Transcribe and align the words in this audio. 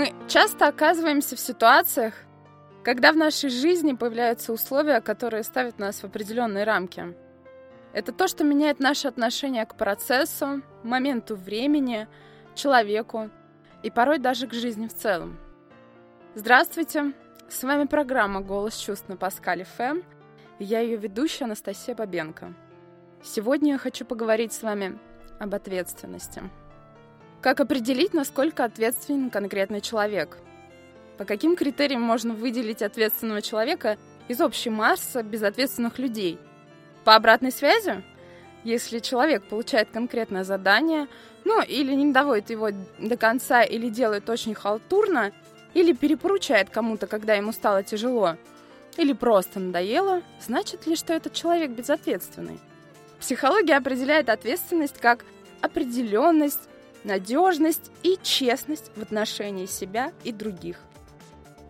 Мы 0.00 0.14
часто 0.28 0.66
оказываемся 0.66 1.36
в 1.36 1.40
ситуациях, 1.40 2.14
когда 2.82 3.12
в 3.12 3.18
нашей 3.18 3.50
жизни 3.50 3.92
появляются 3.92 4.50
условия, 4.50 5.02
которые 5.02 5.42
ставят 5.42 5.78
нас 5.78 5.96
в 6.00 6.04
определенные 6.04 6.64
рамки. 6.64 7.14
Это 7.92 8.10
то, 8.10 8.26
что 8.26 8.42
меняет 8.42 8.80
наше 8.80 9.08
отношение 9.08 9.66
к 9.66 9.74
процессу, 9.74 10.62
моменту 10.82 11.36
времени, 11.36 12.08
человеку 12.54 13.28
и 13.82 13.90
порой 13.90 14.18
даже 14.18 14.46
к 14.46 14.54
жизни 14.54 14.88
в 14.88 14.94
целом. 14.94 15.38
Здравствуйте! 16.34 17.12
С 17.50 17.62
вами 17.62 17.84
программа 17.84 18.40
«Голос 18.40 18.78
чувств» 18.78 19.06
на 19.06 19.18
Паскале 19.18 19.64
ФМ, 19.64 19.98
я 20.58 20.80
ее 20.80 20.96
ведущая 20.96 21.44
Анастасия 21.44 21.94
Бабенко. 21.94 22.54
Сегодня 23.22 23.72
я 23.72 23.78
хочу 23.78 24.06
поговорить 24.06 24.54
с 24.54 24.62
вами 24.62 24.98
об 25.38 25.54
ответственности. 25.54 26.44
Как 27.40 27.58
определить, 27.60 28.12
насколько 28.12 28.64
ответственен 28.64 29.30
конкретный 29.30 29.80
человек? 29.80 30.36
По 31.16 31.24
каким 31.24 31.56
критериям 31.56 32.02
можно 32.02 32.34
выделить 32.34 32.82
ответственного 32.82 33.40
человека 33.40 33.96
из 34.28 34.42
общей 34.42 34.68
массы 34.68 35.22
безответственных 35.22 35.98
людей? 35.98 36.38
По 37.04 37.14
обратной 37.14 37.50
связи? 37.50 38.02
Если 38.62 38.98
человек 38.98 39.42
получает 39.44 39.88
конкретное 39.90 40.44
задание, 40.44 41.08
ну, 41.44 41.62
или 41.62 41.94
не 41.94 42.12
доводит 42.12 42.50
его 42.50 42.68
до 42.98 43.16
конца, 43.16 43.62
или 43.62 43.88
делает 43.88 44.28
очень 44.28 44.54
халтурно, 44.54 45.32
или 45.72 45.94
перепоручает 45.94 46.68
кому-то, 46.68 47.06
когда 47.06 47.32
ему 47.34 47.52
стало 47.52 47.82
тяжело, 47.82 48.36
или 48.98 49.14
просто 49.14 49.60
надоело, 49.60 50.20
значит 50.44 50.86
ли, 50.86 50.94
что 50.94 51.14
этот 51.14 51.32
человек 51.32 51.70
безответственный? 51.70 52.60
Психология 53.18 53.76
определяет 53.76 54.28
ответственность 54.28 54.98
как 54.98 55.24
определенность, 55.62 56.69
надежность 57.04 57.90
и 58.02 58.18
честность 58.22 58.90
в 58.96 59.02
отношении 59.02 59.66
себя 59.66 60.12
и 60.24 60.32
других. 60.32 60.78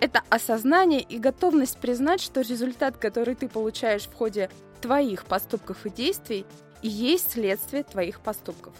Это 0.01 0.23
осознание 0.31 1.03
и 1.03 1.19
готовность 1.19 1.79
признать, 1.79 2.21
что 2.21 2.41
результат, 2.41 2.97
который 2.97 3.35
ты 3.35 3.49
получаешь 3.49 4.07
в 4.07 4.15
ходе 4.15 4.51
твоих 4.81 5.27
поступков 5.27 5.85
и 5.85 5.91
действий, 5.91 6.47
и 6.83 6.89
есть 6.89 7.33
следствие 7.33 7.85
твоих 7.85 8.21
поступков. 8.21 8.73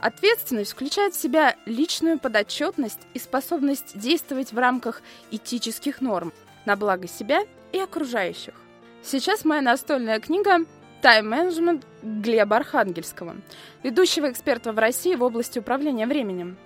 Ответственность 0.00 0.72
включает 0.72 1.14
в 1.14 1.20
себя 1.20 1.56
личную 1.66 2.18
подотчетность 2.18 3.00
и 3.14 3.18
способность 3.18 3.98
действовать 3.98 4.52
в 4.52 4.58
рамках 4.58 5.02
этических 5.30 6.00
норм 6.00 6.32
на 6.66 6.76
благо 6.76 7.08
себя 7.08 7.40
и 7.72 7.78
окружающих. 7.78 8.54
Сейчас 9.02 9.44
моя 9.44 9.62
настольная 9.62 10.20
книга 10.20 10.58
тайм-менеджмент 11.02 11.84
Глеба 12.02 12.56
Архангельского, 12.56 13.36
ведущего 13.82 14.30
эксперта 14.30 14.72
в 14.72 14.78
России 14.78 15.14
в 15.14 15.22
области 15.22 15.58
управления 15.58 16.06
временем. 16.06 16.56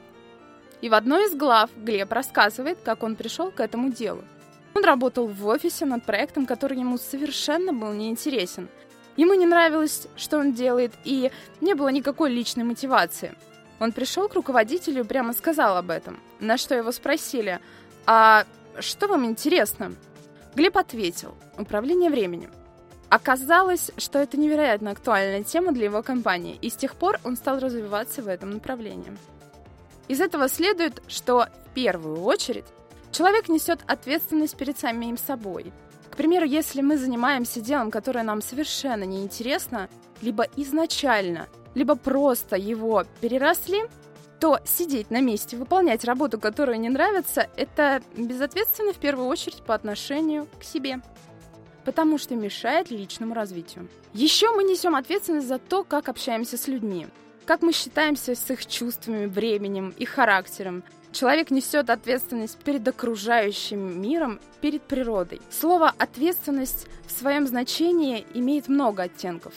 И 0.81 0.89
в 0.89 0.95
одной 0.95 1.27
из 1.27 1.35
глав 1.35 1.71
Глеб 1.77 2.13
рассказывает, 2.13 2.79
как 2.85 3.03
он 3.03 3.15
пришел 3.15 3.51
к 3.51 3.61
этому 3.61 3.91
делу. 3.93 4.25
Он 4.75 4.85
работал 4.85 5.27
в 5.27 5.47
офисе 5.47 5.85
над 5.85 6.05
проектом, 6.05 6.47
который 6.47 6.79
ему 6.79 6.99
совершенно 6.99 7.73
был 7.73 7.93
неинтересен. 7.93 8.69
Ему 9.17 9.35
не 9.35 9.47
нравилось, 9.47 10.09
что 10.17 10.39
он 10.39 10.55
делает, 10.55 10.93
и 11.05 11.31
не 11.61 11.75
было 11.75 11.89
никакой 11.89 12.31
личной 12.31 12.65
мотивации. 12.65 13.35
Он 13.79 13.93
пришел 13.93 14.29
к 14.29 14.35
руководителю 14.35 15.03
и 15.03 15.07
прямо 15.07 15.35
сказал 15.35 15.77
об 15.77 15.91
этом, 15.91 16.19
на 16.41 16.57
что 16.57 16.75
его 16.75 16.93
спросили, 16.93 17.61
«А 18.07 18.45
что 18.79 19.09
вам 19.09 19.27
интересно?» 19.27 19.95
Глеб 20.55 20.77
ответил, 20.79 21.35
«Управление 21.59 22.11
временем». 22.11 22.51
Оказалось, 23.13 23.91
что 23.99 24.21
это 24.21 24.39
невероятно 24.39 24.93
актуальная 24.93 25.43
тема 25.43 25.73
для 25.73 25.85
его 25.85 26.03
компании, 26.03 26.59
и 26.63 26.71
с 26.71 26.77
тех 26.77 26.97
пор 26.97 27.21
он 27.25 27.37
стал 27.37 27.59
развиваться 27.59 28.23
в 28.23 28.27
этом 28.27 28.53
направлении. 28.53 29.15
Из 30.09 30.19
этого 30.19 30.49
следует, 30.49 31.03
что 31.09 31.47
в 31.67 31.75
первую 31.75 32.23
очередь 32.23 32.65
человек 33.11 33.51
несет 33.51 33.81
ответственность 33.87 34.57
перед 34.57 34.79
самим 34.79 35.19
собой. 35.19 35.75
К 36.11 36.17
примеру, 36.17 36.47
если 36.47 36.81
мы 36.81 36.97
занимаемся 36.97 37.61
делом, 37.61 37.91
которое 37.91 38.23
нам 38.23 38.41
совершенно 38.41 39.05
неинтересно, 39.05 39.91
либо 40.23 40.47
изначально, 40.57 41.49
либо 41.75 41.97
просто 41.97 42.57
его 42.57 43.05
переросли, 43.21 43.83
то 44.41 44.59
сидеть 44.65 45.11
на 45.11 45.21
месте, 45.21 45.59
выполнять 45.59 46.07
работу, 46.07 46.41
которая 46.41 46.79
не 46.79 46.89
нравится, 46.89 47.51
это 47.57 48.01
безответственно 48.17 48.95
в 48.95 48.99
первую 48.99 49.29
очередь 49.29 49.63
по 49.65 49.75
отношению 49.75 50.49
к 50.59 50.65
себе 50.65 51.03
потому 51.85 52.19
что 52.19 52.35
мешает 52.35 52.91
личному 52.91 53.35
развитию. 53.35 53.89
Еще 54.15 54.51
мы 54.51 54.65
несем 54.65 54.95
ответственность 54.95 55.49
за 55.49 55.59
то, 55.59 55.85
как 55.85 56.09
общаемся 56.09 56.57
с 56.57 56.69
людьми, 56.69 57.07
как 57.47 57.63
мы 57.63 57.73
считаемся 57.73 58.35
с 58.35 58.51
их 58.51 58.67
чувствами, 58.67 59.27
временем 59.27 59.95
и 59.97 60.05
характером. 60.05 60.83
Человек 61.13 61.51
несет 61.51 61.91
ответственность 61.91 62.57
перед 62.59 62.87
окружающим 62.89 64.01
миром, 64.01 64.41
перед 64.61 64.83
природой. 64.83 65.41
Слово 65.51 65.93
«ответственность» 65.99 66.87
в 67.07 67.11
своем 67.11 67.47
значении 67.47 68.25
имеет 68.33 68.69
много 68.69 69.05
оттенков. 69.05 69.53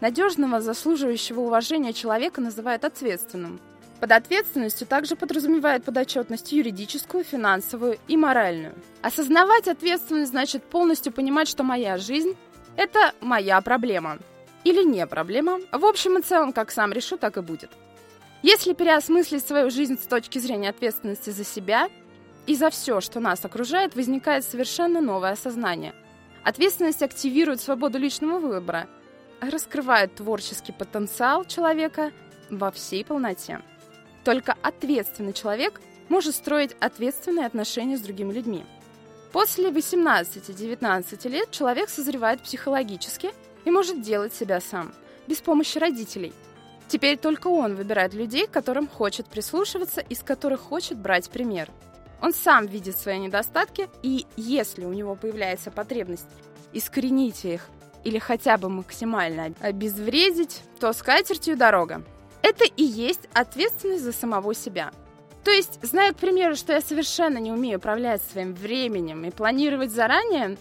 Надежного, 0.00 0.60
заслуживающего 0.60 1.40
уважения 1.40 1.92
человека 1.92 2.40
называют 2.40 2.84
ответственным– 2.84 3.60
под 4.04 4.12
ответственностью 4.12 4.86
также 4.86 5.16
подразумевает 5.16 5.82
подотчетность 5.82 6.52
юридическую, 6.52 7.24
финансовую 7.24 7.96
и 8.06 8.18
моральную. 8.18 8.74
Осознавать 9.00 9.66
ответственность 9.66 10.30
значит 10.30 10.62
полностью 10.62 11.10
понимать, 11.10 11.48
что 11.48 11.62
моя 11.62 11.96
жизнь– 11.96 12.36
это 12.76 13.14
моя 13.22 13.58
проблема. 13.62 14.18
Или 14.62 14.84
не 14.84 15.06
проблема. 15.06 15.58
В 15.72 15.86
общем 15.86 16.18
и 16.18 16.22
целом, 16.22 16.52
как 16.52 16.70
сам 16.70 16.92
решу, 16.92 17.16
так 17.16 17.38
и 17.38 17.40
будет. 17.40 17.70
Если 18.42 18.74
переосмыслить 18.74 19.46
свою 19.46 19.70
жизнь 19.70 19.98
с 19.98 20.06
точки 20.06 20.38
зрения 20.38 20.68
ответственности 20.68 21.30
за 21.30 21.42
себя 21.42 21.88
и 22.46 22.54
за 22.56 22.68
все, 22.68 23.00
что 23.00 23.20
нас 23.20 23.42
окружает, 23.42 23.96
возникает 23.96 24.44
совершенно 24.44 25.00
новое 25.00 25.30
осознание. 25.30 25.94
Ответственность 26.42 27.02
активирует 27.02 27.62
свободу 27.62 27.96
личного 27.96 28.38
выбора, 28.38 28.86
раскрывает 29.40 30.14
творческий 30.14 30.72
потенциал 30.72 31.46
человека 31.46 32.12
во 32.50 32.70
всей 32.70 33.02
полноте. 33.02 33.62
Только 34.24 34.56
ответственный 34.62 35.32
человек 35.32 35.80
может 36.08 36.34
строить 36.34 36.76
ответственные 36.80 37.46
отношения 37.46 37.96
с 37.96 38.00
другими 38.00 38.32
людьми. 38.32 38.64
После 39.32 39.70
18-19 39.70 41.28
лет 41.28 41.50
человек 41.50 41.88
созревает 41.88 42.40
психологически 42.40 43.32
и 43.64 43.70
может 43.70 44.02
делать 44.02 44.34
себя 44.34 44.60
сам, 44.60 44.92
без 45.26 45.40
помощи 45.40 45.78
родителей. 45.78 46.32
Теперь 46.88 47.18
только 47.18 47.48
он 47.48 47.74
выбирает 47.74 48.14
людей, 48.14 48.46
которым 48.46 48.86
хочет 48.86 49.26
прислушиваться 49.26 50.00
и 50.00 50.14
с 50.14 50.22
которых 50.22 50.60
хочет 50.60 50.98
брать 50.98 51.30
пример. 51.30 51.70
Он 52.22 52.32
сам 52.32 52.66
видит 52.66 52.96
свои 52.96 53.18
недостатки, 53.18 53.88
и 54.02 54.26
если 54.36 54.84
у 54.84 54.92
него 54.92 55.14
появляется 55.16 55.70
потребность 55.70 56.28
искоренить 56.72 57.44
их 57.44 57.68
или 58.04 58.18
хотя 58.18 58.56
бы 58.56 58.68
максимально 58.68 59.54
обезвредить, 59.60 60.62
то 60.78 60.92
с 60.92 61.02
катертью 61.02 61.56
дорога. 61.56 62.02
Это 62.44 62.64
и 62.64 62.84
есть 62.84 63.22
ответственность 63.32 64.04
за 64.04 64.12
самого 64.12 64.54
себя. 64.54 64.92
То 65.44 65.50
есть, 65.50 65.78
зная, 65.80 66.12
к 66.12 66.16
примеру, 66.16 66.56
что 66.56 66.74
я 66.74 66.82
совершенно 66.82 67.38
не 67.38 67.50
умею 67.50 67.78
управлять 67.78 68.20
своим 68.20 68.52
временем 68.54 69.24
и 69.24 69.30
планировать 69.30 69.90
заранее, 69.90 70.58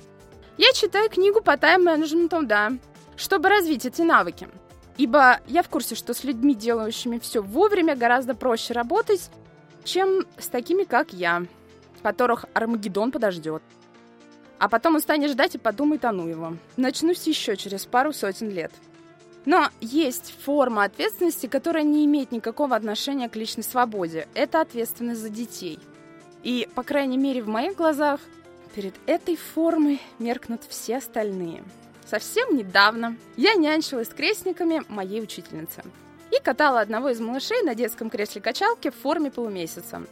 я 0.58 0.72
читаю 0.72 1.10
книгу 1.10 1.42
по 1.42 1.58
тайм-менеджменту, 1.58 2.44
да, 2.44 2.72
чтобы 3.18 3.50
развить 3.50 3.86
эти 3.86 4.02
навыки. 4.02 4.48
Ибо 4.96 5.42
я 5.48 5.62
в 5.62 5.68
курсе, 5.68 5.96
что 5.96 6.14
с 6.14 6.24
людьми, 6.24 6.56
делающими 6.56 7.20
все 7.20 7.42
вовремя, 7.42 7.98
гораздо 7.98 8.34
проще 8.34 8.74
работать, 8.74 9.30
чем 9.84 10.26
с 10.38 10.48
такими, 10.48 10.86
как 10.86 11.12
я, 11.12 11.46
которых 12.02 12.46
Армагеддон 12.54 13.12
подождет. 13.12 13.62
А 14.58 14.70
потом 14.70 14.96
устанешь 14.96 15.32
ждать 15.32 15.56
и 15.56 15.58
подумай, 15.58 16.00
а 16.02 16.14
ну 16.14 16.30
его. 16.30 16.56
Начнусь 16.78 17.28
еще 17.28 17.58
через 17.58 17.86
пару 17.86 18.14
сотен 18.14 18.50
лет. 18.50 18.72
Но 19.46 19.70
есть 19.82 20.34
форма 20.44 20.86
ответственности, 20.86 21.48
которая 21.48 21.84
не 21.84 22.06
имеет 22.06 22.32
никакого 22.32 22.76
отношения 22.76 23.28
к 23.30 23.36
личной 23.36 23.64
свободе. 23.64 24.28
Это 24.34 24.62
ответственность 24.62 25.22
за 25.22 25.30
детей. 25.30 25.80
И, 26.44 26.68
по 26.76 26.84
крайней 26.84 27.18
мере, 27.18 27.42
в 27.42 27.48
моих 27.48 27.76
глазах 27.76 28.20
перед 28.74 28.96
этой 29.06 29.36
формой 29.36 30.02
меркнут 30.20 30.62
все 30.68 30.98
остальные. 30.98 31.64
Совсем 32.06 32.56
недавно 32.56 33.18
я 33.38 33.56
нянчилась 33.56 34.10
с 34.10 34.14
крестниками 34.14 34.84
моей 34.90 35.22
учительницы 35.22 35.84
и 36.32 36.42
катала 36.42 36.82
одного 36.82 37.10
из 37.10 37.20
малышей 37.20 37.62
на 37.64 37.76
детском 37.76 38.10
кресле 38.10 38.42
качалки 38.42 38.90
в 38.90 38.96
форме 38.96 39.32
полумесяца. 39.32 40.04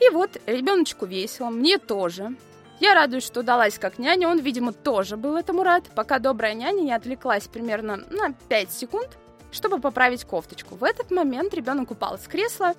И 0.00 0.08
вот 0.10 0.40
ребеночку 0.46 1.06
весело, 1.06 1.50
мне 1.50 1.78
тоже. 1.78 2.34
Я 2.80 2.94
радуюсь, 2.94 3.24
что 3.24 3.40
удалась 3.40 3.78
как 3.78 3.98
няня, 3.98 4.28
он, 4.28 4.38
видимо, 4.38 4.72
тоже 4.72 5.16
был 5.16 5.36
этому 5.36 5.62
рад, 5.62 5.84
пока 5.94 6.18
добрая 6.18 6.54
няня 6.54 6.80
не 6.80 6.92
отвлеклась 6.92 7.48
примерно 7.48 7.96
на 7.96 8.32
5 8.48 8.72
секунд, 8.72 9.18
чтобы 9.50 9.80
поправить 9.80 10.24
кофточку. 10.24 10.76
В 10.76 10.84
этот 10.84 11.10
момент 11.10 11.54
ребенок 11.54 11.90
упал 11.90 12.18
с 12.18 12.28
кресла 12.28 12.74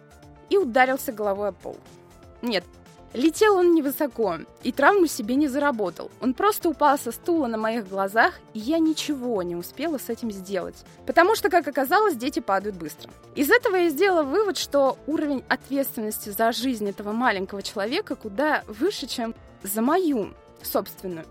и 0.49 0.57
ударился 0.57 1.11
головой 1.11 1.49
о 1.49 1.51
пол. 1.51 1.77
Нет, 2.41 2.63
Летел 3.13 3.55
он 3.55 3.73
невысоко 3.73 4.41
и 4.61 4.71
травму 4.71 5.07
себе 5.07 5.33
не 5.33 5.47
заработал. 5.47 6.11
Он 6.21 6.35
просто 6.35 6.69
упал 6.69 6.97
со 6.99 7.11
стула 7.11 7.47
на 7.47 7.57
моих 7.57 7.89
глазах, 7.89 8.35
и 8.53 8.59
я 8.59 8.77
ничего 8.77 9.41
не 9.41 9.55
успела 9.55 9.97
с 9.97 10.09
этим 10.09 10.31
сделать. 10.31 10.75
Потому 11.07 11.35
что, 11.35 11.49
как 11.49 11.67
оказалось, 11.67 12.15
дети 12.15 12.39
падают 12.39 12.75
быстро. 12.75 13.09
Из 13.33 13.49
этого 13.49 13.77
я 13.77 13.89
сделала 13.89 14.21
вывод, 14.21 14.57
что 14.57 14.99
уровень 15.07 15.43
ответственности 15.49 16.29
за 16.29 16.51
жизнь 16.51 16.87
этого 16.87 17.11
маленького 17.11 17.63
человека 17.63 18.15
куда 18.15 18.63
выше, 18.67 19.07
чем 19.07 19.33
за 19.63 19.81
мою 19.81 20.33
собственную. 20.61 21.25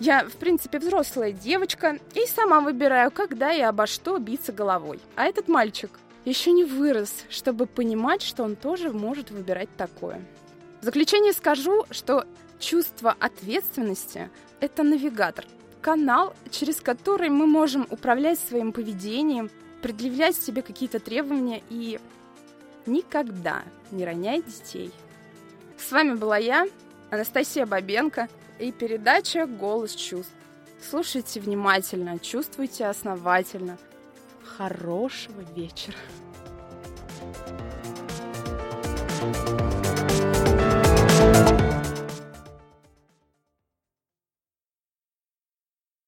Я, 0.00 0.24
в 0.24 0.32
принципе, 0.32 0.78
взрослая 0.78 1.32
девочка 1.32 1.98
и 2.14 2.26
сама 2.26 2.60
выбираю, 2.60 3.10
когда 3.10 3.52
и 3.52 3.60
обо 3.60 3.86
что 3.86 4.18
биться 4.18 4.52
головой. 4.52 5.00
А 5.14 5.24
этот 5.24 5.48
мальчик 5.48 5.90
еще 6.24 6.52
не 6.52 6.64
вырос, 6.64 7.12
чтобы 7.30 7.66
понимать, 7.66 8.22
что 8.22 8.42
он 8.42 8.56
тоже 8.56 8.90
может 8.90 9.30
выбирать 9.30 9.68
такое. 9.76 10.22
В 10.80 10.84
заключение 10.84 11.32
скажу, 11.32 11.86
что 11.90 12.26
чувство 12.58 13.14
ответственности— 13.18 14.30
это 14.60 14.82
навигатор, 14.82 15.44
канал, 15.80 16.34
через 16.50 16.80
который 16.80 17.28
мы 17.28 17.46
можем 17.46 17.86
управлять 17.90 18.40
своим 18.40 18.72
поведением, 18.72 19.50
предъявлять 19.82 20.36
себе 20.36 20.62
какие-то 20.62 20.98
требования 20.98 21.62
и 21.68 22.00
никогда 22.86 23.62
не 23.90 24.04
ронять 24.04 24.46
детей. 24.46 24.90
С 25.78 25.92
вами 25.92 26.14
была 26.14 26.38
я, 26.38 26.66
Анастасия 27.14 27.66
Бабенко, 27.66 28.28
и 28.58 28.70
передача 28.72 29.46
«Голос 29.46 29.94
чувств». 29.94 30.32
Слушайте 30.88 31.40
внимательно, 31.40 32.18
чувствуйте 32.18 32.86
основательно. 32.86 33.78
Хорошего 34.44 35.40
вечера! 35.56 35.96
thank 39.20 39.60
you 39.60 39.63